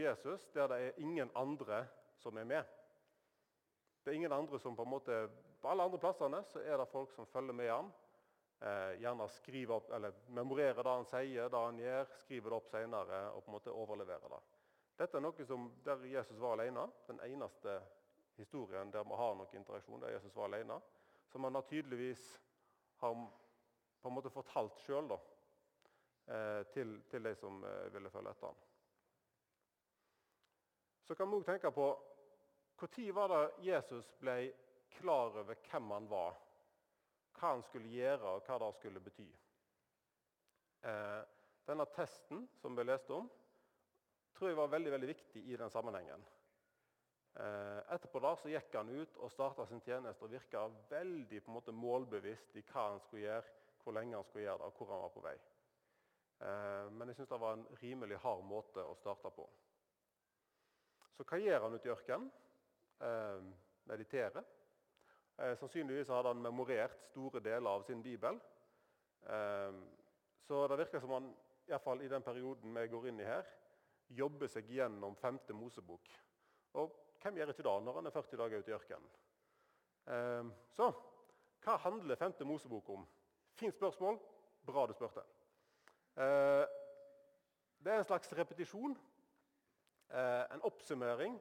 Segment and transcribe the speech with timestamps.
[0.00, 1.84] Jesus der det er ingen andre
[2.16, 2.64] som er med.
[4.04, 5.28] Det er ingen andre som På en måte,
[5.60, 7.92] på alle andre plassene så er det folk som følger med han.
[8.60, 12.66] Eh, gjerne skriver opp, eller memorerer det han sier, det han gjør, skriver det opp
[12.68, 14.40] senere og på en måte overleverer det.
[15.00, 16.84] Dette er noe som, der Jesus var alene.
[17.06, 17.78] Den eneste
[18.36, 20.76] historien der vi har noen interaksjon, der Jesus var alene.
[21.32, 22.24] Som han tydeligvis
[23.00, 23.16] har
[24.00, 28.60] på en måte fortalt sjøl eh, til, til de som eh, ville følge etter ham.
[31.10, 31.84] Så kan vi òg tenke på
[32.78, 34.34] når var det Jesus ble
[34.94, 36.36] klar over hvem han var,
[37.34, 39.26] hva han skulle gjøre, og hva det skulle bety?
[40.86, 41.22] Eh,
[41.66, 43.26] denne testen som vi leste om,
[44.38, 46.22] tror jeg var veldig, veldig viktig i den sammenhengen.
[47.42, 51.50] Eh, etterpå da så gikk han ut og starta sin tjeneste og virka veldig på
[51.50, 54.78] en måte målbevisst i hva han skulle gjøre, hvor lenge han skulle gjøre det, og
[54.78, 55.34] hvor han var på vei.
[56.46, 59.48] Eh, men jeg syns det var en rimelig hard måte å starte på.
[61.20, 62.28] Så hva gjør han ute i ørkenen?
[63.04, 63.40] Eh,
[63.90, 64.44] mediterer.
[65.36, 68.38] Eh, sannsynligvis hadde han memorert store deler av sin bibel.
[69.28, 69.80] Eh,
[70.48, 71.26] så det virker som han
[71.68, 73.50] i, fall, i den perioden vi går inn i her,
[74.08, 76.08] jobber seg gjennom femte Mosebok.
[76.80, 79.12] Og hvem gjør ikke det når han er 40 dager ute i ørkenen?
[80.16, 80.88] Eh, så
[81.60, 83.04] hva handler femte Mosebok om?
[83.60, 84.16] Fint spørsmål.
[84.64, 85.28] Bra du spurte.
[86.16, 86.64] Eh,
[87.84, 88.96] det er en slags repetisjon
[90.10, 91.36] en oppsummering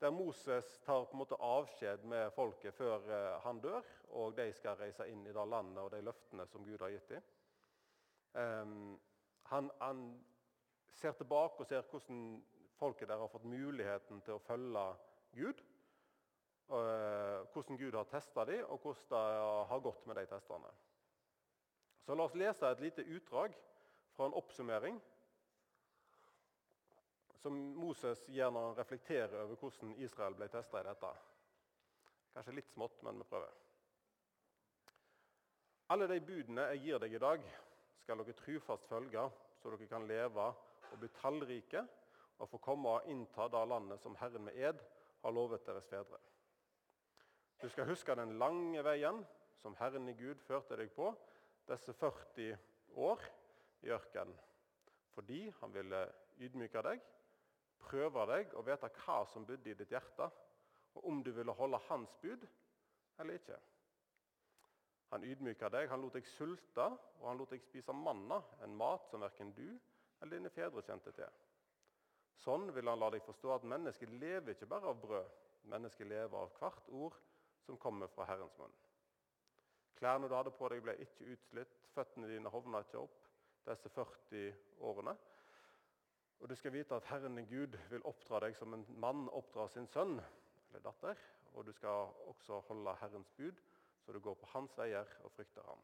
[0.00, 3.84] der Moses tar på en måte avskjed med folket før eh, han dør,
[4.18, 7.14] og de skal reise inn i det landet og de løftene som Gud har gitt
[7.14, 7.32] dem.
[9.48, 10.00] Han, han
[10.92, 12.42] ser tilbake og ser hvordan
[12.76, 14.84] folket der har fått muligheten til å følge
[15.36, 15.62] Gud.
[16.66, 20.72] Eh, hvordan Gud har testa dem, og hvordan det har gått med de testene.
[22.04, 23.54] Så La oss lese et lite utdrag
[24.14, 25.00] fra en oppsummering
[27.40, 31.12] som Moses gjerne reflekterer over hvordan Israel ble testa i dette.
[32.34, 33.54] Kanskje litt smått, men vi prøver.
[35.94, 37.44] Alle de budene jeg gir deg i dag,
[38.02, 39.22] skal dere trufast følge,
[39.60, 40.48] så dere kan leve
[40.90, 41.84] og bli tallrike
[42.38, 44.82] og få komme og innta det landet som Herren med ed
[45.22, 46.18] har lovet deres fedre.
[47.62, 49.22] Du skal huske den lange veien
[49.62, 51.08] som Herren i Gud førte deg på
[51.70, 52.52] disse 40
[53.00, 53.22] år
[53.86, 54.36] i ørkenen,
[55.14, 56.02] fordi han ville
[56.42, 57.00] ydmyke deg
[57.80, 60.28] prøve deg og vite hva som bodde i ditt hjerte,
[60.96, 62.46] og om du ville holde hans bud
[63.20, 63.58] eller ikke.
[65.12, 66.86] Han ydmyka deg, han lot deg sulte,
[67.20, 69.68] og han lot deg spise manna, en mat som verken du
[70.20, 71.42] eller dine fedre kjente til.
[72.42, 75.30] Sånn vil han la deg forstå at mennesket lever ikke bare av brød.
[75.70, 77.16] Mennesket lever av hvert ord
[77.66, 78.74] som kommer fra Herrens munn.
[79.96, 83.22] Klærne du hadde på deg, ble ikke utslitt, føttene dine hovna ikke opp
[83.66, 84.52] disse 40
[84.86, 85.16] årene.
[86.40, 89.70] Og du skal vite at Herren din Gud vil oppdra deg som en mann oppdrar
[89.72, 91.20] sin sønn eller datter.
[91.56, 93.60] Og du skal også holde Herrens bud,
[94.04, 95.80] så du går på hans veier og frykter ham.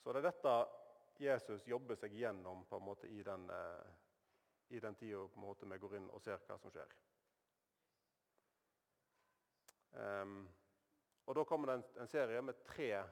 [0.00, 0.54] Så det er dette
[1.18, 3.90] Jesus jobber seg gjennom på en måte i den, eh,
[4.68, 5.26] i den tida
[5.60, 6.94] vi går inn og ser hva som skjer.
[9.98, 10.48] Um,
[11.26, 13.02] og Da kommer det en, en serie med tre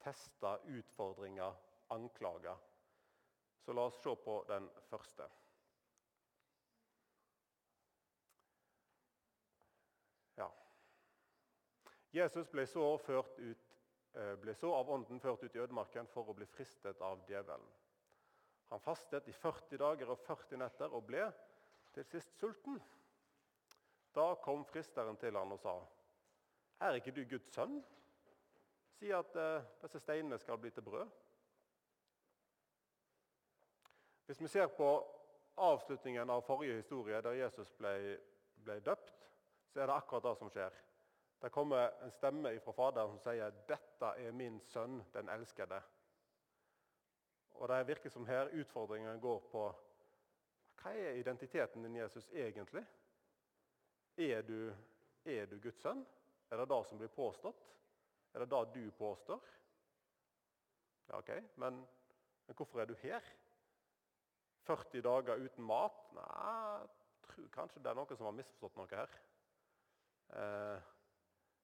[0.00, 1.56] tester, utfordringer,
[1.90, 2.56] anklager
[3.62, 5.28] så la oss se på den første.
[10.36, 10.48] Ja.
[12.10, 12.88] Jesus ble så,
[13.38, 13.78] ut,
[14.14, 17.70] eh, ble så, av ånden ført ut i ødemarken for å bli fristet av djevelen.
[18.72, 21.26] Han fastet i 40 dager og 40 netter og ble
[21.92, 22.78] til sist sulten.
[24.16, 25.74] Da kom fristeren til han og sa,
[26.80, 27.82] 'Er ikke du Guds sønn?'
[28.98, 31.08] Si at eh, disse steinene skal bli til brød.
[34.32, 34.86] Hvis vi ser på
[35.54, 38.14] avslutningen av forrige historie, der Jesus ble,
[38.64, 39.10] ble døpt,
[39.68, 40.78] så er det akkurat det som skjer.
[41.42, 45.82] Det kommer en stemme fra Faderen som sier 'Dette er min sønn, den elskede'.
[47.50, 49.66] Og Det virker som her utfordringen går på
[50.82, 52.86] hva er identiteten din, Jesus, egentlig?
[54.16, 54.72] Er du,
[55.24, 56.06] er du Guds sønn?
[56.50, 57.68] Er det det som blir påstått?
[58.34, 59.40] Er det det du påstår?
[61.08, 61.86] Ja, ok, men,
[62.46, 63.41] men hvorfor er du her?
[64.66, 66.00] 40 dager uten mat?
[66.16, 69.14] Nei, jeg tror kanskje det er noen som har misforstått noe her.
[70.38, 70.90] Eh,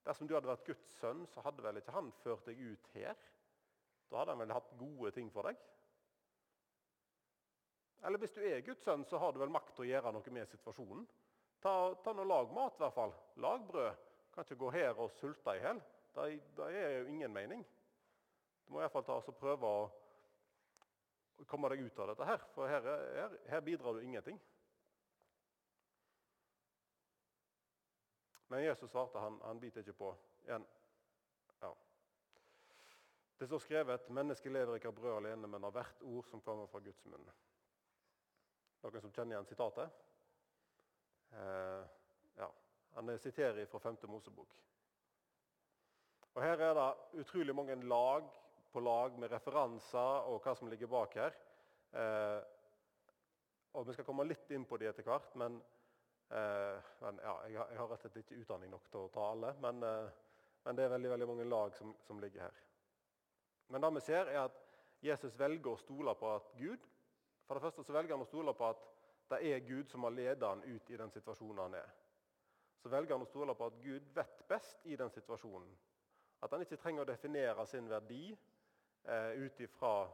[0.07, 3.19] dersom du hadde vært Guds sønn, så hadde vel ikke han ført deg ut her?
[4.09, 5.61] Da hadde han vel hatt gode ting for deg?
[8.07, 10.35] Eller hvis du er Guds sønn, så har du vel makt til å gjøre noe
[10.35, 11.07] med situasjonen?
[11.63, 11.73] Ta,
[12.05, 13.15] ta noe Lag mat, i hvert fall.
[13.43, 14.05] Lag brød.
[14.35, 15.81] Kan ikke gå her og sulte i hjel.
[16.15, 17.65] Det er jo ingen mening.
[18.67, 19.89] Du må i hvert fall ta og prøve å
[21.47, 24.41] komme deg ut av dette her, for her, her, her bidrar du ingenting.
[28.49, 30.15] Men Jesus svarte, han, han biter ikke på.
[30.49, 30.65] En,
[31.61, 31.75] ja.
[33.39, 36.67] Det står skrevet menneske lever ikke av brød alene, men av hvert ord som kommer
[36.67, 37.29] fra Guds munn'.
[38.83, 40.01] Noen som kjenner igjen sitatet?
[41.35, 41.85] Eh,
[42.39, 42.49] ja.
[42.95, 43.97] Han siterer fra 5.
[44.09, 44.57] Mosebok.
[46.35, 48.29] Og Her er det utrolig mange lag
[48.73, 51.37] på lag med referanser og hva som ligger bak her.
[51.93, 52.41] Eh,
[53.79, 55.35] og Vi skal komme litt inn på de etter hvert.
[55.41, 55.61] Men,
[56.31, 59.13] eh, men ja, jeg, har, jeg, har, rett og slett ikke utdanning nok til å
[59.15, 59.53] ta alle.
[59.63, 60.11] Men, eh,
[60.65, 62.63] men det er veldig, veldig mange lag som, som, ligger her.
[63.69, 64.65] Men det vi ser, er at
[65.05, 66.87] Jesus velger å stole på at Gud
[67.47, 68.81] For det første så velger han å stole på at
[69.31, 71.95] det er Gud som har ledet han ut i den situasjonen han er.
[72.83, 75.71] Så velger han å stole på at Gud vet best i den situasjonen.
[76.45, 78.37] At han ikke trenger å definere sin verdi
[79.05, 80.09] eh, ut ifra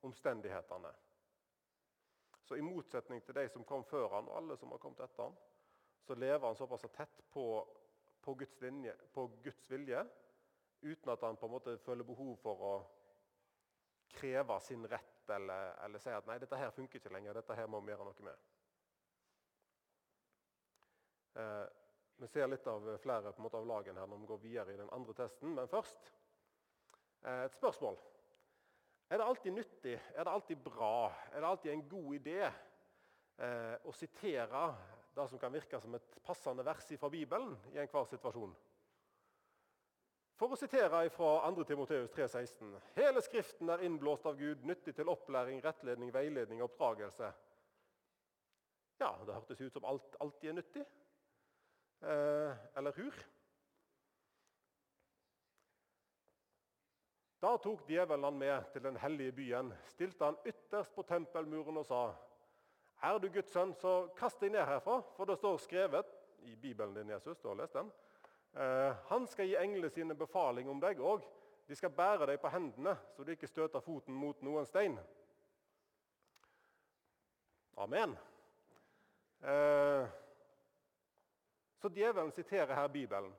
[0.00, 0.92] omstendighetene.
[2.42, 5.26] Så i motsetning til de som kom før han, og alle som har kommet etter
[5.26, 5.36] han,
[6.06, 7.46] så lever han såpass tett på,
[8.22, 10.04] på, Guds, linje, på Guds vilje
[10.82, 12.74] uten at han på en måte føler behov for å
[14.14, 17.66] kreve sin rett eller, eller si at nei, dette her funker ikke lenger, dette her
[17.66, 18.44] må vi gjøre noe med.
[21.36, 21.64] Eh,
[22.16, 24.92] vi ser litt av flere måte, av lagene her når vi går videre i den
[24.94, 25.52] andre testen.
[25.56, 26.12] Men først
[27.24, 27.98] eh, et spørsmål.
[29.08, 33.76] Er det alltid nyttig, er det alltid bra, er det alltid en god idé eh,
[33.86, 34.62] å sitere
[35.14, 38.56] det som kan virke som et passende vers fra Bibelen i enhver situasjon?
[40.36, 41.64] For å sitere fra 2.
[41.64, 47.30] Timoteus 3,16.: Hele Skriften er innblåst av Gud, nyttig til opplæring, rettledning, veiledning og oppdragelse.
[49.00, 50.84] Ja, det hørtes ut som alt alltid er nyttig.
[52.02, 53.24] Eh, eller hur?
[57.40, 61.86] Da tok djevelen han med til den hellige byen, stilte han ytterst på tempelmuren og
[61.86, 62.14] sa:"
[63.02, 66.06] Er du Guds sønn, så kast deg ned herfra, for det står skrevet
[66.38, 67.92] i Bibelen din, Jesus, du har lest den.
[68.56, 71.22] Eh, han skal gi englene sine befaling om deg, òg.
[71.68, 74.98] de skal bære deg på hendene, så du ikke støter foten mot noen stein.
[77.76, 78.16] Amen.
[79.42, 80.08] Eh,
[81.76, 83.34] så djevelen siterer her Bibelen.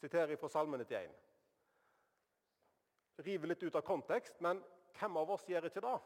[0.00, 1.25] Siterer fra Salme 91
[3.24, 4.60] river litt ut av kontekst, men
[4.98, 5.96] hvem av oss gjør ikke det?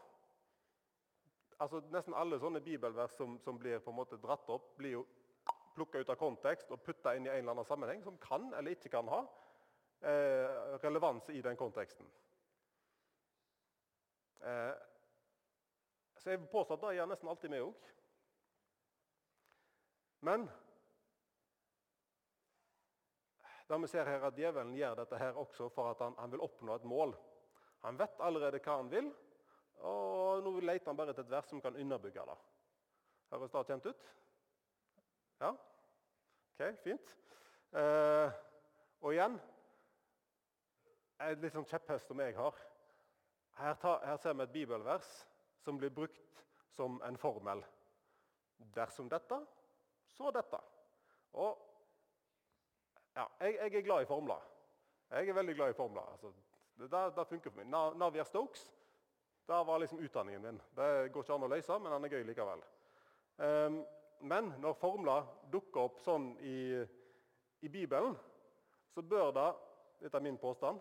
[1.60, 5.04] Altså, nesten alle sånne bibelvers som, som blir på en måte dratt opp, blir jo
[5.74, 8.74] plukka ut av kontekst og putta inn i en eller annen sammenheng som kan eller
[8.74, 9.20] ikke kan ha
[10.02, 12.08] eh, relevans i den konteksten.
[14.40, 14.72] Eh,
[16.20, 17.86] så jeg vil påstå at det gjør nesten alltid vi òg.
[20.28, 20.48] Men
[23.70, 26.42] der vi ser her at Djevelen gjør dette her også for at han, han, vil
[26.42, 27.14] oppnå et mål.
[27.84, 29.12] Han vet allerede hva han vil,
[29.86, 32.36] og nå leter han bare etter et vers som kan underbygge det.
[33.30, 34.08] Høres det kjent ut?
[35.40, 35.52] Ja?
[35.54, 37.14] Ok, fint.
[37.78, 38.40] Eh,
[39.00, 39.38] og igjen
[41.20, 42.56] Et litt sånn kjepphest som jeg har.
[43.60, 45.08] Her, ta, her ser vi et bibelvers
[45.60, 46.40] som blir brukt
[46.72, 47.60] som en formel.
[48.74, 49.36] Dersom dette,
[50.16, 50.58] så dette.
[51.36, 51.69] Og
[53.16, 54.44] ja, jeg, jeg, er glad i formler.
[55.10, 56.12] Jeg er veldig glad i formler.
[56.12, 56.32] Altså,
[56.78, 57.96] det, det, det, funker for meg.
[57.98, 58.68] Navier Stokes
[59.50, 60.60] det var liksom utdanningen min.
[60.76, 62.60] Det går ikke an å løse, men den er gøy likevel.
[63.40, 63.80] Um,
[64.30, 66.78] men når formler dukker opp sånn i,
[67.64, 68.14] i, Bibelen,
[68.94, 69.48] så bør det
[70.04, 70.78] dette er min påstand,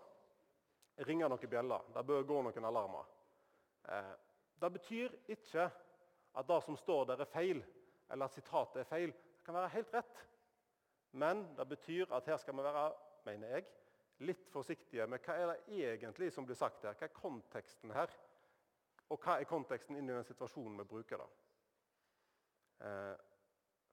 [1.07, 1.87] ringe noen bjeller.
[1.95, 3.09] Det bør gå noen alarmer.
[3.89, 4.13] Eh,
[4.61, 7.63] det betyr ikke at det som står der, er feil,
[8.11, 9.15] eller at sitatet er feil.
[9.15, 10.21] Det kan være helt rett.
[11.11, 12.89] Men det betyr at her skal vi være
[13.25, 13.69] mener jeg,
[14.27, 16.97] litt forsiktige med hva er det egentlig som blir sagt her.
[16.97, 18.11] Hva er konteksten her?
[19.09, 21.27] Og hva er konteksten inni den situasjonen vi bruker da?
[22.85, 23.15] Eh,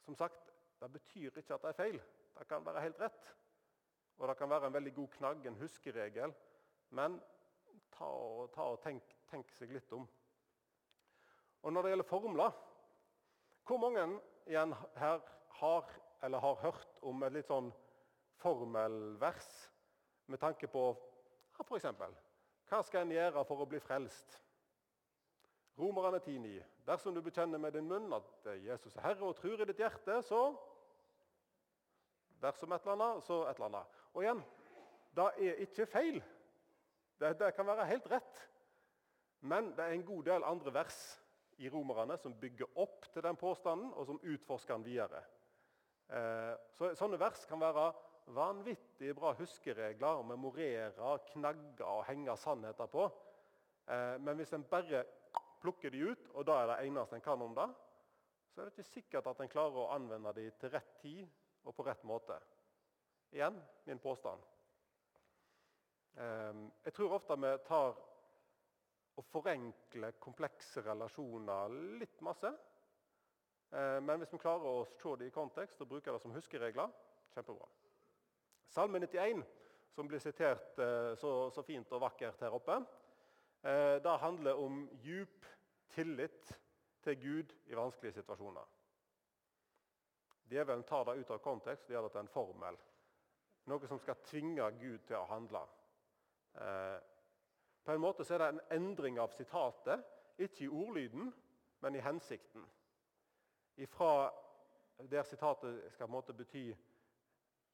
[0.04, 2.00] som sagt, det betyr ikke at det er feil.
[2.36, 3.32] Det kan være helt rett.
[4.18, 6.34] Og det kan være en veldig god knagg, en huskeregel.
[6.96, 7.18] Men
[7.96, 10.06] ta og, ta og tenk, tenk, seg litt om.
[11.62, 12.58] Og når det gjelder formler
[13.66, 15.22] Hvor mange igjen her
[15.58, 15.88] har
[16.22, 17.68] eller har hørt om et litt sånn
[18.40, 19.50] formelvers
[20.30, 20.88] med tanke på
[21.56, 21.86] ja, f.eks.:
[22.68, 24.40] Hva skal en gjøre for å bli frelst?
[25.76, 26.62] Romerne 10,9.
[26.86, 30.22] Dersom du bekjenner med din munn at Jesus er Herre og tror i ditt hjerte,
[30.24, 30.48] så
[32.40, 34.00] Dersom et eller annet, så et eller annet.
[34.12, 34.42] Og igjen,
[35.16, 36.18] det er ikke feil.
[37.16, 38.42] Det, det kan være helt rett.
[39.40, 40.98] Men det er en god del andre vers
[41.56, 45.22] i Romerne som bygger opp til den påstanden, og som utforsker den videre.
[46.06, 47.86] Eh, så, sånne vers kan være
[48.36, 53.06] vanvittig bra huskeregler å memorere, knagge og henge sannheter på.
[53.86, 55.04] Eh, men hvis en bare
[55.62, 57.68] plukker de ut, og da er det eneste en kan om det,
[58.50, 61.24] så er det ikke sikkert at en klarer å anvende de til rett tid
[61.66, 62.38] og på rett måte.
[63.34, 64.44] Igjen min påstand.
[66.22, 67.98] Ehm, jeg tror ofte vi tar
[69.16, 72.50] og forenkler komplekse relasjoner litt masse.
[73.72, 76.92] Ehm, men hvis vi klarer å se det i kontekst og bruke det som huskeregler,
[77.34, 77.68] kjempebra.
[78.70, 79.42] Salme 91,
[79.94, 82.78] som blir sitert eh, så, så fint og vakkert her oppe,
[83.62, 85.46] eh, det handler om djup
[85.94, 86.52] tillit
[87.02, 88.74] til Gud i vanskelige situasjoner.
[90.46, 92.78] Djevelen tar det ut av kontekst og gjør det til en formel.
[93.66, 95.64] Noe som skal tvinge Gud til å handle.
[96.54, 96.98] Eh,
[97.86, 100.02] på en måte så er det en endring av sitatet,
[100.38, 101.32] ikke i ordlyden,
[101.80, 102.64] men i hensikten.
[103.76, 104.32] Ifra
[105.10, 106.70] der sitatet skal på en måte bety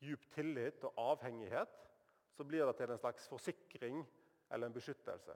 [0.02, 1.75] djup tillit og avhengighet,
[2.35, 4.02] så blir det til en slags forsikring
[4.50, 5.35] eller en beskyttelse.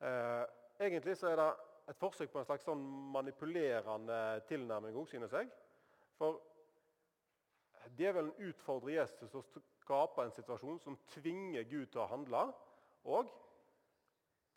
[0.00, 0.44] Eh,
[0.80, 1.48] egentlig så er det
[1.88, 5.50] et forsøk på en slags sånn manipulerende tilnærming òg, synes jeg.
[6.18, 6.40] For
[7.98, 9.44] djevelen utfordrer Jesus og
[9.80, 12.46] skaper en situasjon som tvinger Gud til å handle,
[13.08, 13.30] og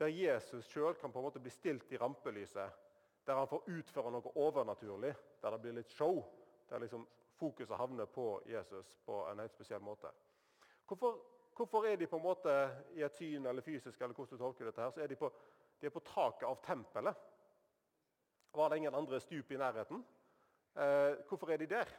[0.01, 2.80] der Jesus sjøl kan på en måte bli stilt i rampelyset.
[3.25, 6.23] Der han får utføre noe overnaturlig, der det blir litt show.
[6.69, 10.11] Der liksom fokuset havner på Jesus på en helt spesiell måte.
[10.87, 11.19] Hvorfor,
[11.55, 12.53] hvorfor, er de på en måte
[12.97, 15.31] i et syn eller fysisk, eller hvordan du tolker dette her, så er de på,
[15.81, 17.27] de er på taket av tempelet?
[18.53, 20.05] Var det ingen andre stup i nærheten?
[20.75, 21.93] Eh, hvorfor er de der?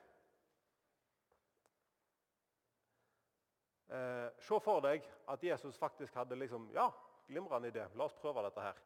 [3.93, 6.91] Eh, se for deg at Jesus faktisk hadde liksom, ja,
[7.29, 7.87] glimrende idé.
[7.95, 8.79] La oss prøve dette her.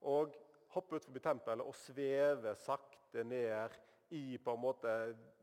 [0.00, 0.34] Og
[0.74, 3.76] hoppe ut forbi tempelet og sveve sakte ned
[4.14, 4.94] i på en måte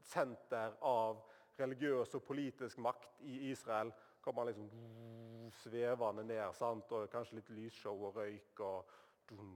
[0.06, 1.22] senter av
[1.60, 3.92] religiøs og politisk makt i Israel.
[4.22, 6.92] Kommer han liksom svevende ned, sant?
[6.94, 8.62] og kanskje litt lysshow og røyk.
[8.66, 8.94] Og,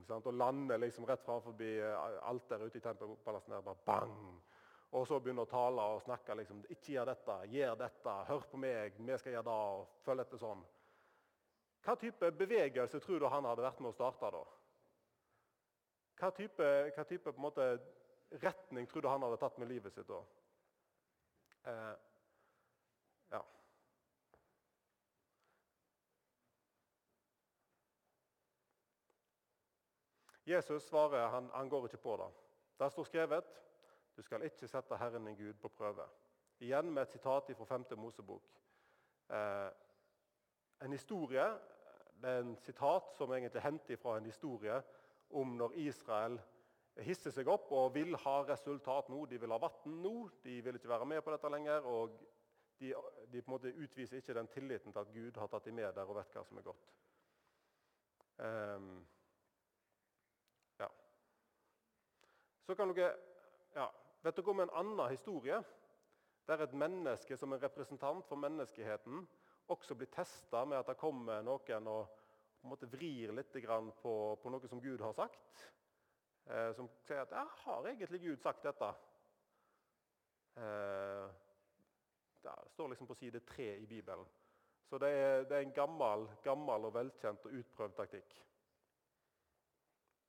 [0.08, 0.26] sant?
[0.26, 1.56] og lander liksom rett framfor
[2.26, 3.64] alteret ute i tempelpalasset.
[3.64, 4.14] Bare bang!
[4.96, 6.34] og så begynner å tale og snakke.
[6.34, 7.36] liksom, 'Ikke gjør dette.
[7.52, 8.10] Gjør dette.
[8.28, 8.94] Hør på meg.
[8.98, 10.64] Vi skal gjøre det.' og Følg etter sånn.
[11.84, 14.44] Hva type bevegelse tror du han hadde vært med å starte da?
[16.16, 17.64] Hva type, hva type måte,
[18.42, 20.22] retning tror du han hadde tatt med livet sitt da?
[21.66, 21.92] Eh,
[23.34, 23.42] ja.
[30.46, 32.32] Jesus svarer han, han går ikke på det.
[32.78, 33.54] Der står skrevet
[34.16, 36.06] du skal ikke sette Herren din Gud på prøve.
[36.64, 37.84] Igjen med et sitat fra 5.
[38.00, 38.46] Mosebok.
[39.30, 39.70] Eh,
[40.82, 41.58] en historie,
[42.20, 44.82] Det er en sitat som egentlig henter fra en historie
[45.30, 46.38] om når Israel
[47.04, 49.24] hisser seg opp og vil ha resultat nå.
[49.28, 50.14] De vil ha vann nå,
[50.44, 51.84] de vil ikke være med på dette lenger.
[51.84, 52.16] og
[52.78, 52.92] De,
[53.32, 55.92] de på en måte utviser ikke den tilliten til at Gud har tatt dem med
[55.96, 56.90] der og vet hva som er godt.
[58.36, 58.98] Um,
[60.78, 60.88] ja.
[62.66, 63.14] Så kan dere
[63.72, 63.86] ja,
[64.20, 65.62] Vet dere om en annen historie
[66.46, 69.24] der et menneske som en representant for menneskeheten
[69.72, 72.15] også blir testa med at det kommer noen og
[72.66, 73.52] på en måte vrir litt
[74.02, 75.60] på, på noe som Gud har sagt?
[76.46, 78.94] Eh, som sier at ja, 'Har egentlig Gud sagt dette?'
[80.56, 81.30] Eh,
[82.42, 84.26] det står liksom på side tre i Bibelen.
[84.88, 88.36] Så det er, det er en gammel, gammel og velkjent og utprøvd taktikk.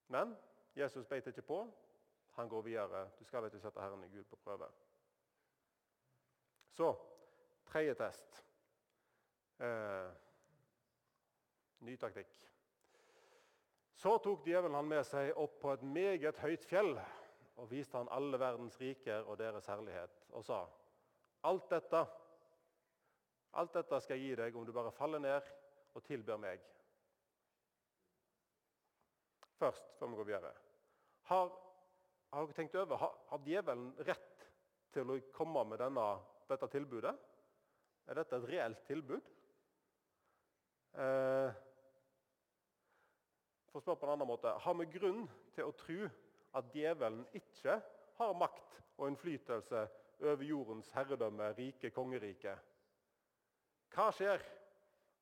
[0.07, 0.35] Men
[0.75, 1.61] Jesus beit ikke på.
[2.35, 3.09] Han går videre.
[3.19, 4.67] Du skal ikke sette Herren i Gud på prøve.
[6.73, 6.93] Så
[7.65, 8.43] tredje test.
[9.59, 10.26] Eh,
[11.85, 12.31] ny taktikk.
[13.97, 16.93] Så tok djevelen han med seg opp på et meget høyt fjell
[17.57, 20.59] og viste han alle verdens riker og deres herlighet, og sa
[21.49, 22.03] alt dette,
[23.57, 25.53] alt dette skal jeg gi deg om du bare faller ned
[25.97, 26.61] og tilber meg.
[29.57, 30.53] Først, før vi går videre.
[31.31, 31.49] Har
[32.29, 34.47] har dere tenkt over, har, har djevelen rett
[34.93, 36.05] til å komme med denne,
[36.49, 37.13] dette tilbudet?
[38.07, 39.29] Er dette et reelt tilbud?
[40.97, 41.55] Eh,
[43.71, 46.09] for å spørre på en annen måte, Har vi grunn til å tro
[46.57, 47.79] at djevelen ikke
[48.17, 49.87] har makt og innflytelse
[50.21, 52.55] over jordens herredømme, rike kongerike?
[53.93, 54.43] Hva skjer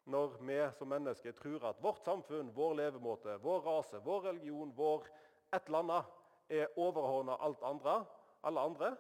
[0.05, 5.07] når vi som mennesker tror at vårt samfunn, vår levemåte, vår rase, vår religion, vår
[5.53, 6.13] et eller annet
[6.49, 7.95] er overordna alt andre,
[8.45, 8.91] alle andre,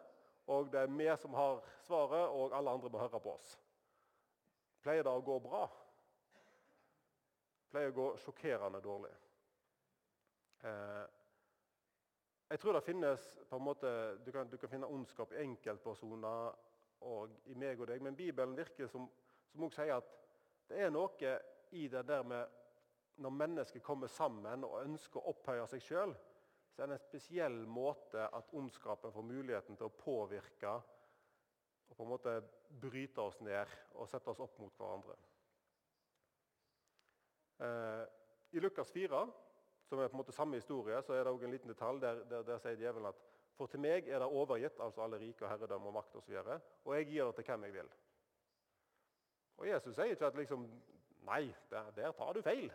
[0.47, 3.55] og det er vi som har svaret, og alle andre må høre på oss.
[4.85, 5.65] Pleier det å gå bra?
[7.73, 9.13] Pleier å gå sjokkerende dårlig.
[10.63, 11.05] Eh,
[12.49, 13.89] jeg tror det finnes på en måte,
[14.25, 16.55] Du kan, du kan finne ondskap i enkeltpersoner
[17.01, 19.09] og i meg og deg, men Bibelen virker som,
[19.51, 20.13] som også sier at
[20.69, 21.33] det er noe
[21.75, 22.45] i det der med
[23.17, 26.15] når mennesker kommer sammen og ønsker å opphøye seg sjøl,
[26.75, 30.73] så er det en spesiell måte at ondskapen får muligheten til å påvirke
[31.85, 32.33] og på en måte
[32.81, 35.15] bryte oss ned og sette oss opp mot hverandre.
[37.63, 38.03] Eh,
[38.57, 39.21] I Lukas 4,
[39.89, 42.23] som er på en måte samme historie, så er det også en liten detalj der,
[42.29, 43.21] der, der sier djevelen at
[43.55, 46.23] for til meg er det overgitt, altså alle rike og herredømme og makt osv., og,
[46.23, 47.91] så videre, og jeg gir det til hvem jeg vil.
[49.57, 50.67] Og Jesus sier ikke at liksom
[51.25, 52.67] Nei, der, der tar du feil.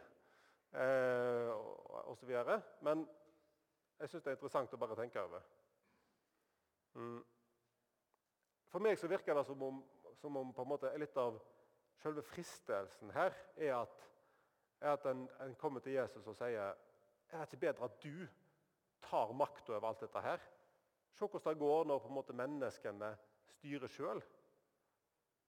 [0.74, 2.56] Eh, og, og så videre.
[2.80, 3.04] Men
[4.00, 5.44] jeg syns det er interessant å bare tenke over.
[6.98, 7.20] Mm.
[8.70, 9.78] For meg så virker det som om,
[10.18, 11.38] som om på en måte litt av
[12.00, 14.06] selve fristelsen her er at,
[14.80, 16.74] er at en, en, kommer til Jesus og sier
[17.32, 18.26] er det ikke bedre at du
[19.02, 20.42] tar makta over alt dette her?
[21.12, 23.10] Se hvordan det går når på en måte menneskene
[23.54, 24.22] styrer sjøl.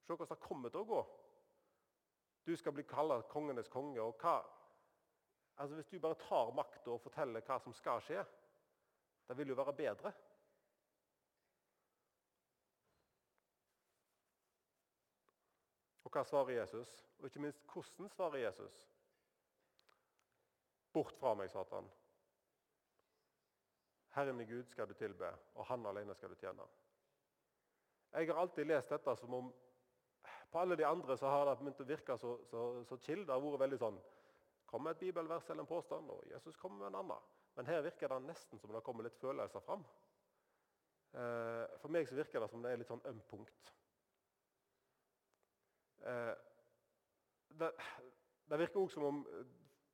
[0.02, 1.02] Se hvordan det kommer til å gå.
[2.46, 4.00] Du skal bli kalt kongenes konge.
[4.02, 4.42] og hva,
[5.56, 8.24] altså Hvis du bare tar makta og forteller hva som skal skje,
[9.28, 10.12] det vil jo være bedre.
[16.04, 16.90] Og hva svarer Jesus?
[17.18, 18.88] Og ikke minst, hvordan svarer Jesus?
[20.92, 21.88] Bort fra meg, Satan.
[24.12, 26.66] Herren i Gud skal du tilbe, og Han alene skal du tjene.
[28.12, 29.52] Jeg har alltid lest dette som om
[30.52, 33.22] på alle de andre så har det begynt å virke så, så, så chill.
[33.24, 34.00] Det har vært veldig sånn
[34.68, 37.24] Kom med et bibelvers eller en påstand, og Jesus kommer med en annen.
[37.56, 39.82] Men her virker det nesten som det kommer litt følelser fram.
[41.12, 43.72] Eh, for meg så virker det som det er litt sånn ømt punkt.
[46.08, 46.32] Eh,
[47.60, 47.68] det,
[48.48, 49.20] det, virker òg som om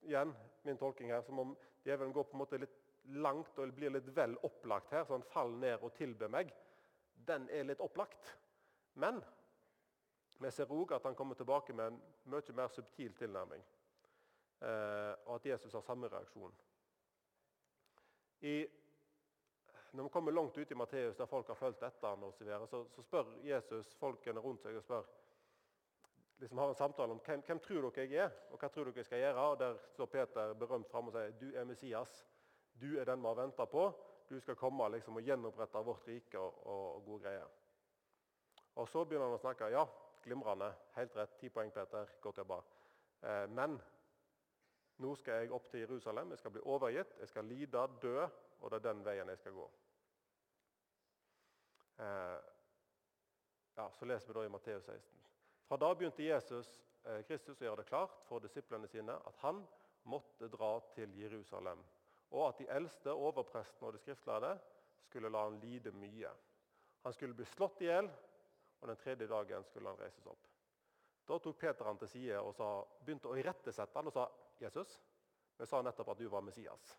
[0.07, 0.31] igjen,
[0.68, 2.76] min tolking her, som om djevelen går på en måte litt
[3.16, 5.06] langt og blir litt vel opplagt her.
[5.08, 6.52] sånn Fall ned og tilbe meg.
[7.28, 8.34] Den er litt opplagt.
[9.00, 9.20] Men
[10.38, 13.62] vi ser òg at han kommer tilbake med en mye mer subtil tilnærming.
[14.60, 16.54] Eh, og at Jesus har samme reaksjon.
[18.40, 18.66] I,
[19.92, 22.84] når vi kommer langt ut i Matteus, der folk har fulgt etter ham, så, så,
[22.94, 25.09] så spør Jesus folkene rundt seg og spør,
[26.38, 29.03] liksom har en samtale om hvem, hvem tror dere jeg er, og hva tror dere
[29.03, 29.46] jeg skal gjøre.
[29.51, 32.18] Og Der står Peter berømt fram og sier du er Messias.
[32.81, 33.88] Du er den vi har venta på.
[34.29, 37.48] Du skal komme liksom, og gjenopprette vårt rike og, og, og gode greier.
[38.74, 39.70] Og Så begynner han å snakke.
[39.72, 39.87] Ja,
[40.22, 40.72] Glimrende.
[40.94, 41.38] Helt rett.
[41.38, 42.11] Ti poeng, Peter.
[42.20, 42.59] Godt jobba.
[43.22, 43.79] Eh, men
[45.03, 46.31] nå skal jeg opp til Jerusalem.
[46.35, 48.27] Jeg skal bli overgitt, jeg skal lide, dø,
[48.61, 49.68] og det er den veien jeg skal gå.
[51.98, 52.38] Eh,
[53.77, 55.28] ja, Så leser vi da i Matteus 16.
[55.68, 56.68] Fra da begynte Jesus
[57.04, 59.61] eh, Kristus å gjøre det klart for disiplene sine at han
[60.09, 61.83] måtte dra til Jerusalem,
[62.33, 64.54] og at de eldste, overprestene og de skriftlærde
[65.04, 66.31] skulle la han lide mye.
[67.04, 68.09] Han skulle bli slått i hjel,
[68.81, 70.46] og den tredje dagen skulle han reises opp.
[71.28, 72.68] Da tok Peter han til side og sa,
[73.04, 74.24] begynte å irettesette han og sa
[74.62, 74.94] Jesus,
[75.59, 76.94] vi sa nettopp at du var Messias.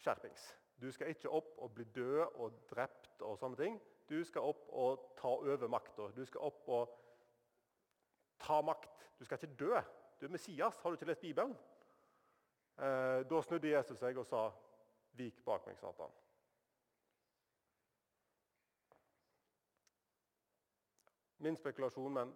[0.00, 0.48] Skjerpings.
[0.80, 3.76] Du skal ikke opp og bli død og drept og sånne ting.
[4.08, 6.08] Du skal opp og ta over makta.
[6.16, 6.94] Du skal opp og
[8.40, 9.06] ta makt.
[9.18, 9.82] Du skal ikke dø.
[10.20, 10.80] Du er Messias.
[10.80, 11.56] Har du ikke lest Bibelen?
[12.80, 14.50] Eh, da snudde Jesus seg og sa,
[15.12, 16.12] 'Vik bak meg, Satan'.
[21.40, 22.34] min spekulasjon, men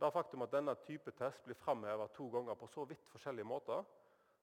[0.00, 3.82] det faktum at denne type test blir framheva to ganger på så vidt forskjellige måter,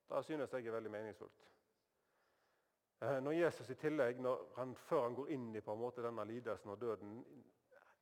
[0.10, 1.48] det synes jeg er veldig meningsfullt.
[3.02, 4.20] Eh, når Jesus i tillegg,
[4.58, 7.24] han, før han går inn i på en måte denne lidelsen og døden,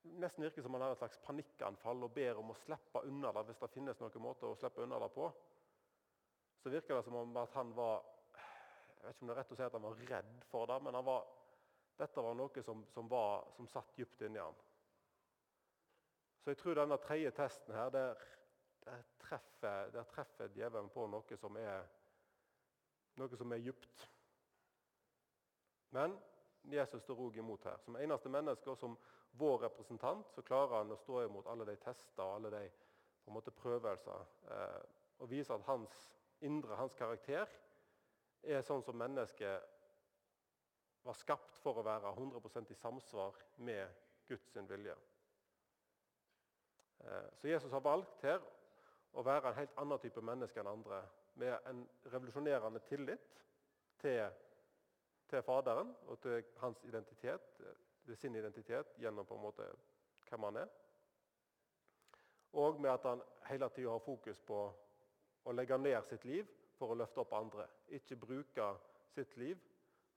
[0.04, 3.46] nesten virker som han har et slags panikkanfall og ber om å slippe unna det
[3.50, 5.28] hvis det finnes noen måte å slippe unna det på,
[6.64, 8.02] så virker det som om at han var
[9.00, 10.76] jeg vet ikke om det er rett å si at han var redd for det,
[10.84, 11.28] men var,
[12.02, 14.58] dette var noe som, som, var, som satt dypt inni ham.
[16.44, 18.26] Så jeg tror denne tredje testen her, der,
[18.84, 21.88] der, treffer, der treffer djevelen på noe som er
[23.20, 24.06] noe som er djupt.
[25.96, 26.16] Men
[26.72, 27.80] Jesus står òg imot her.
[27.84, 28.96] Som eneste menneske og som
[29.32, 32.64] vår representant så klarer han å stå imot alle de tester og alle de
[33.34, 34.26] måte prøvelser.
[34.52, 34.80] Eh,
[35.20, 35.96] og vise at hans
[36.42, 37.50] indre, hans karakter,
[38.44, 39.76] er sånn som mennesket
[41.04, 43.88] var skapt for å være 100% i samsvar med
[44.28, 44.96] Guds vilje.
[47.00, 48.42] Eh, så Jesus har valgt her
[49.18, 51.02] å være en helt annen type menneske enn andre.
[51.40, 53.44] Med en revolusjonerende tillit
[54.02, 54.26] til,
[55.30, 57.62] til Faderen og til hans identitet,
[58.16, 59.66] sin identitet gjennom på en måte
[60.30, 60.70] hvem han er.
[62.52, 64.60] Og med at han hele tida har fokus på
[65.46, 67.68] å legge ned sitt liv for å løfte opp andre.
[67.94, 68.72] Ikke bruke
[69.14, 69.62] sitt liv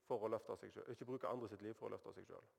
[0.08, 0.90] for å løfte seg selv.
[0.92, 2.50] Ikke bruke andre sitt liv for å løfte seg sjøl.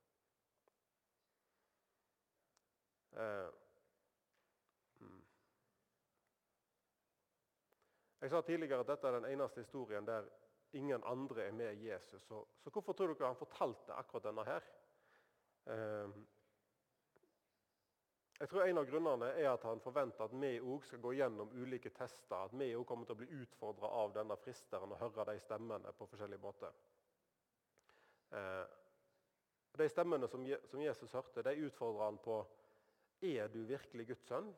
[8.24, 10.30] Jeg sa tidligere at dette er den eneste historien der
[10.74, 12.22] ingen andre er med Jesus.
[12.24, 14.64] Så, så hvorfor tror dere han fortalte akkurat denne her?
[15.66, 16.10] Eh,
[18.44, 21.52] Jeg tror En av grunnene er at han forventer at vi òg skal gå gjennom
[21.56, 22.36] ulike tester.
[22.36, 25.94] At vi òg kommer til å bli utfordra av denne fristeren og høre de stemmene
[25.96, 26.74] på forskjellige måter.
[28.36, 28.66] Eh,
[29.80, 32.42] de stemmene som, Jesus hørte, de utfordrer han på
[33.24, 34.52] er du virkelig Guds sønn.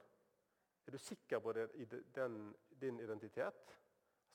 [0.88, 3.76] Er du sikker på din identitet?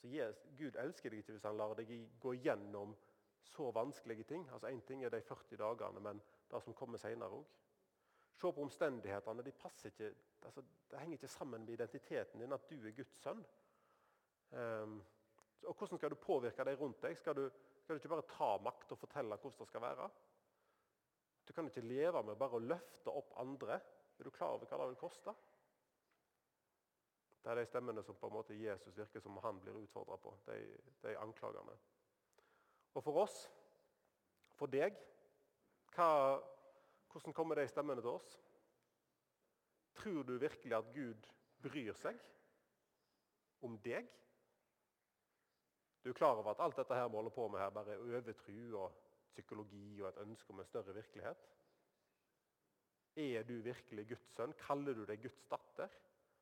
[0.05, 1.91] Altså, Gud elsker deg ikke hvis han lar deg
[2.23, 2.95] gå gjennom
[3.51, 4.47] så vanskelige ting.
[4.53, 7.57] Altså ting er de 40 dagene, men det som kommer seinere òg.
[8.41, 9.45] Se på omstendighetene.
[9.45, 9.53] De
[9.89, 13.45] ikke, altså, det henger ikke sammen med identiteten din at du er Guds sønn.
[14.51, 15.03] Um,
[15.67, 17.17] og Hvordan skal du påvirke de rundt deg?
[17.19, 17.51] Skal du,
[17.83, 20.09] skal du ikke bare ta makt og fortelle hvordan det skal være?
[21.49, 23.81] Du kan ikke leve med bare å løfte opp andre.
[24.19, 25.35] Er du klar over hva det vil koste?
[27.41, 30.35] Det er de stemmene som på en måte Jesus virker som han blir utfordra på.
[30.47, 30.59] De,
[31.03, 31.77] de anklagene.
[32.95, 33.39] Og for oss,
[34.59, 34.99] for deg,
[35.95, 36.11] hva
[37.11, 38.31] hvordan kommer de stemmene til oss?
[39.99, 41.31] Tror du virkelig at Gud
[41.63, 42.19] bryr seg
[43.67, 44.07] om deg?
[46.01, 48.05] Du er klar over at alt dette her vi holder på med her, bare er
[48.05, 49.01] overtru og
[49.35, 51.43] psykologi og et ønske om en større virkelighet?
[53.21, 54.55] Er du virkelig Guds sønn?
[54.63, 55.91] Kaller du deg Guds datter?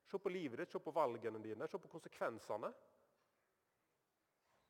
[0.09, 2.71] Se på livet ditt, se på valgene dine, se på konsekvensene.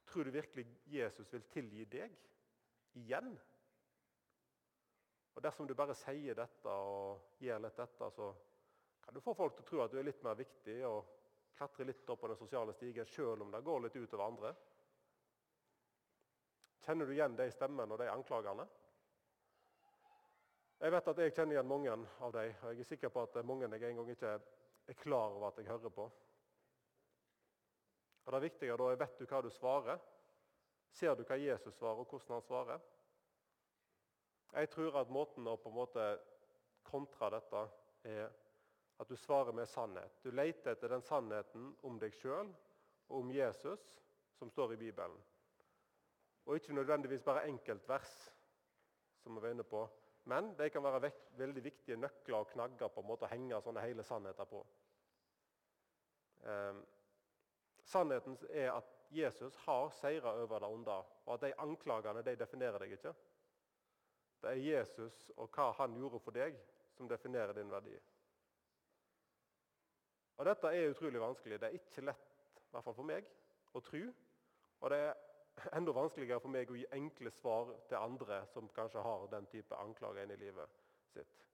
[0.09, 2.15] Tror du virkelig Jesus vil tilgi deg
[3.03, 3.35] igjen?
[5.39, 8.25] Og Dersom du bare sier dette og gjør litt dette, så
[9.05, 11.13] kan du få folk til å tro at du er litt mer viktig og
[11.55, 14.51] klatre litt opp på den sosiale stigen selv om det går litt utover andre.
[16.83, 18.67] Kjenner du igjen de stemmene og de anklagene?
[20.83, 23.41] Jeg vet at jeg kjenner igjen mange av dem, og jeg er sikker på at
[23.47, 26.11] mange jeg en gang ikke er klar over at jeg hører på.
[28.27, 30.03] Og Det viktige da er vet du hva du svarer.
[30.91, 32.89] Ser du hva Jesus svarer, og hvordan han svarer?
[34.53, 36.05] Jeg tror at måten å på en måte
[36.89, 37.65] kontra dette
[38.09, 38.29] er
[38.99, 40.19] at du svarer med sannhet.
[40.23, 42.49] Du leter etter den sannheten om deg sjøl
[43.09, 43.85] og om Jesus
[44.39, 45.19] som står i Bibelen.
[46.49, 48.11] Og ikke nødvendigvis bare enkeltvers,
[49.23, 49.85] som vi var inne på.
[50.29, 53.85] Men de kan være veldig viktige nøkler og knagger på en måte å henge sånne
[53.85, 54.63] hele sannheter på.
[56.49, 56.81] Eh,
[57.85, 62.83] sannheten er at Jesus har seira over det onde, og at de anklagene de definerer
[62.83, 63.15] deg ikke.
[64.43, 66.59] Det er Jesus og hva han gjorde for deg,
[66.95, 67.95] som definerer din verdi.
[70.39, 71.59] Og Dette er utrolig vanskelig.
[71.61, 73.27] Det er ikke lett, i hvert fall for meg,
[73.75, 74.05] å tro.
[74.79, 79.03] Og det er enda vanskeligere for meg å gi enkle svar til andre som kanskje
[79.03, 80.79] har den type anklager inn i livet
[81.11, 81.45] sitt.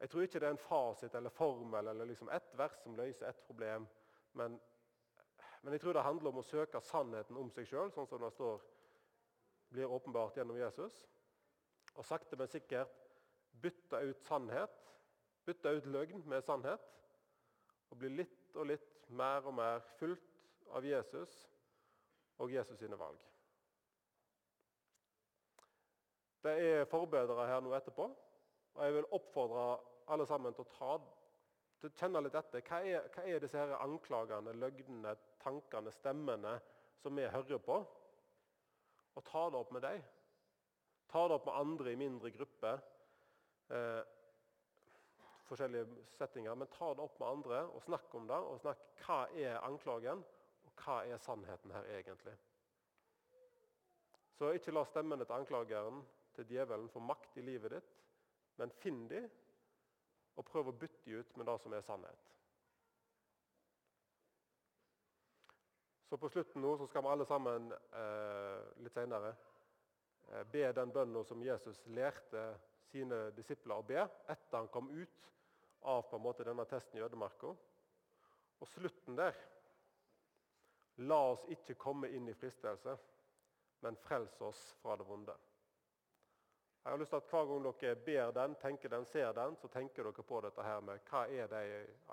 [0.00, 3.30] Jeg tror ikke det er en fasit eller formel eller liksom ett vers som løser
[3.30, 3.86] ett problem.
[4.32, 4.58] Men,
[5.62, 8.32] men, jeg tror det handler om å søke sannheten om seg sjøl, sånn som det
[8.34, 8.64] står,
[9.70, 11.04] blir åpenbart gjennom Jesus
[11.94, 12.92] og sakte, men sikkert
[13.62, 14.74] bytte ut sannhet,
[15.46, 16.82] bytte ut løgn med sannhet,
[17.90, 21.32] og bli litt og litt mer og mer fulgt av Jesus
[22.42, 23.20] og Jesus sine valg.
[26.44, 28.08] Det er forbedere her nå etterpå,
[28.74, 29.68] og jeg vil oppfordre
[30.12, 30.96] alle sammen til å ta
[31.84, 32.64] til å kjenne litt etter.
[32.64, 36.54] Hva er, hva er disse her anklagene, løgnene, tankene, stemmene
[37.02, 37.78] som vi hører på?
[39.14, 40.04] Og ta det opp med dem.
[41.14, 42.80] Ta det opp med andre i mindre grupper.
[43.70, 44.00] Eh,
[45.46, 48.36] forskjellige settinger, Men ta det opp med andre og snakk om det.
[48.36, 50.24] og snakk Hva er anklagen,
[50.64, 52.34] og hva er sannheten her egentlig?
[54.34, 56.02] Så ikke la stemmene til anklageren,
[56.34, 57.94] til djevelen, få makt i livet ditt,
[58.56, 59.22] men finn de,
[60.34, 62.30] og prøv å bytte de ut med det som er sannhet.
[66.10, 69.36] Så på slutten nå så skal vi alle sammen eh, litt seinere
[70.52, 72.44] be den bønna som Jesus lærte
[72.90, 75.30] sine disipler å be etter han kom ut
[75.84, 77.50] av på en måte denne testen i ødemarka.
[78.60, 79.36] Og slutten der
[81.02, 82.92] La oss ikke komme inn i fristelse,
[83.82, 85.34] men frels oss fra det vonde.
[86.84, 89.68] Jeg har lyst til at Hver gang dere ber den, tenker den, ser den, så
[89.68, 91.64] tenker dere på dette her med hva er de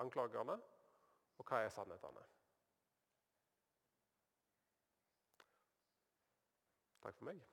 [0.02, 0.58] anklagerne,
[1.38, 2.26] og hva er sannhetene.
[7.02, 7.51] Takk for meg.